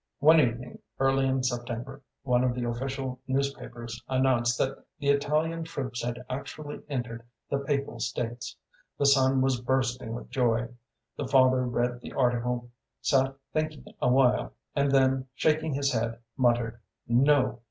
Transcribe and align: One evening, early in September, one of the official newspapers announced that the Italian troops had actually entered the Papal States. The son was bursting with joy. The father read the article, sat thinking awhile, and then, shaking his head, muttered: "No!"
One 0.17 0.39
evening, 0.41 0.79
early 0.99 1.27
in 1.27 1.43
September, 1.43 2.01
one 2.23 2.43
of 2.43 2.55
the 2.55 2.63
official 2.67 3.19
newspapers 3.27 4.01
announced 4.09 4.57
that 4.57 4.83
the 4.97 5.09
Italian 5.09 5.63
troops 5.63 6.01
had 6.03 6.25
actually 6.27 6.81
entered 6.89 7.21
the 7.51 7.59
Papal 7.59 7.99
States. 7.99 8.55
The 8.97 9.05
son 9.05 9.41
was 9.41 9.61
bursting 9.61 10.15
with 10.15 10.31
joy. 10.31 10.69
The 11.17 11.27
father 11.27 11.67
read 11.67 12.01
the 12.01 12.13
article, 12.13 12.71
sat 12.99 13.35
thinking 13.53 13.85
awhile, 14.01 14.53
and 14.75 14.91
then, 14.91 15.27
shaking 15.35 15.75
his 15.75 15.93
head, 15.93 16.17
muttered: 16.35 16.79
"No!" 17.07 17.59